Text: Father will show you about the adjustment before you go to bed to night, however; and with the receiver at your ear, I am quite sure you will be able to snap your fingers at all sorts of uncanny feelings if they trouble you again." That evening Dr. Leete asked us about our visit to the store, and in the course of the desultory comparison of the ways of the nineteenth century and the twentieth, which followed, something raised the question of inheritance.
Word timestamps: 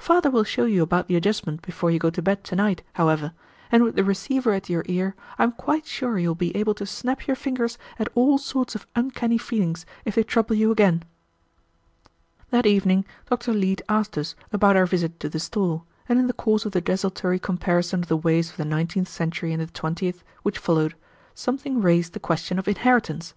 Father 0.00 0.32
will 0.32 0.42
show 0.42 0.64
you 0.64 0.82
about 0.82 1.06
the 1.06 1.14
adjustment 1.14 1.62
before 1.62 1.92
you 1.92 2.00
go 2.00 2.10
to 2.10 2.20
bed 2.20 2.42
to 2.42 2.56
night, 2.56 2.82
however; 2.94 3.32
and 3.70 3.84
with 3.84 3.94
the 3.94 4.02
receiver 4.02 4.50
at 4.52 4.68
your 4.68 4.82
ear, 4.86 5.14
I 5.38 5.44
am 5.44 5.52
quite 5.52 5.86
sure 5.86 6.18
you 6.18 6.26
will 6.26 6.34
be 6.34 6.56
able 6.56 6.74
to 6.74 6.84
snap 6.84 7.28
your 7.28 7.36
fingers 7.36 7.78
at 7.96 8.08
all 8.16 8.36
sorts 8.36 8.74
of 8.74 8.84
uncanny 8.96 9.38
feelings 9.38 9.86
if 10.04 10.16
they 10.16 10.24
trouble 10.24 10.56
you 10.56 10.72
again." 10.72 11.04
That 12.50 12.66
evening 12.66 13.04
Dr. 13.30 13.52
Leete 13.52 13.82
asked 13.88 14.18
us 14.18 14.34
about 14.52 14.74
our 14.74 14.86
visit 14.86 15.20
to 15.20 15.28
the 15.28 15.38
store, 15.38 15.84
and 16.08 16.18
in 16.18 16.26
the 16.26 16.32
course 16.32 16.64
of 16.64 16.72
the 16.72 16.80
desultory 16.80 17.38
comparison 17.38 18.00
of 18.02 18.08
the 18.08 18.16
ways 18.16 18.50
of 18.50 18.56
the 18.56 18.64
nineteenth 18.64 19.06
century 19.08 19.52
and 19.52 19.62
the 19.62 19.66
twentieth, 19.68 20.24
which 20.42 20.58
followed, 20.58 20.96
something 21.32 21.80
raised 21.80 22.12
the 22.12 22.18
question 22.18 22.58
of 22.58 22.66
inheritance. 22.66 23.34